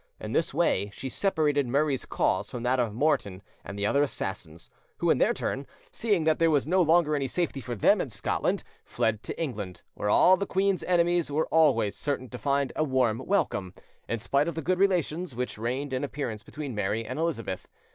In 0.19 0.31
this 0.31 0.51
way 0.51 0.89
she 0.95 1.09
separated 1.09 1.67
Murray's 1.67 2.05
cause 2.05 2.49
from 2.49 2.63
that 2.63 2.79
of 2.79 2.91
Morton 2.91 3.43
and 3.63 3.77
the 3.77 3.85
other 3.85 4.01
assassins, 4.01 4.67
who, 4.97 5.11
in 5.11 5.19
their 5.19 5.31
turn, 5.31 5.67
seeing 5.91 6.23
that 6.23 6.39
there 6.39 6.49
was 6.49 6.65
no 6.65 6.81
longer 6.81 7.15
any 7.15 7.27
safety 7.27 7.61
for 7.61 7.75
them 7.75 8.01
in 8.01 8.09
Scotland, 8.09 8.63
fled 8.83 9.21
to 9.21 9.39
England, 9.39 9.83
where 9.93 10.09
all 10.09 10.37
the 10.37 10.47
queen's 10.47 10.81
enemies 10.85 11.29
were 11.31 11.45
always 11.49 11.95
certain 11.95 12.29
to 12.29 12.39
find 12.39 12.73
a 12.75 12.83
warm 12.83 13.19
welcome, 13.19 13.75
in 14.09 14.17
spite 14.17 14.47
of 14.47 14.55
the 14.55 14.63
good 14.63 14.79
relations 14.79 15.35
which 15.35 15.59
reigned 15.59 15.93
in 15.93 16.03
appearance 16.03 16.41
between 16.41 16.73
Mary 16.73 17.05
and 17.05 17.19
Elizabeth. 17.19 17.67